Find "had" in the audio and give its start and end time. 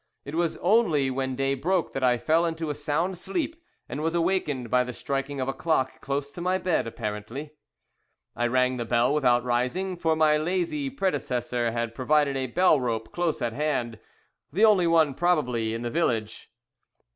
11.71-11.93